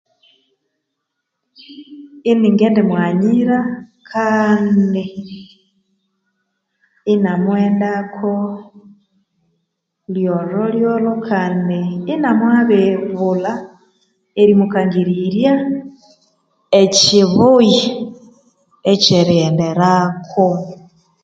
Ini 2.29 2.47
ngendi 2.55 2.81
mughanyira 2.89 3.57
kandi 4.11 5.05
inamughendako 7.13 8.33
lyolho-lyolho 10.13 11.13
kandi 11.29 11.79
inamu 12.13 12.41
muhabulha 12.49 13.53
erimukangirirya 14.41 15.53
ekyibuya 16.81 17.83
ekyerighenderako 18.91 20.47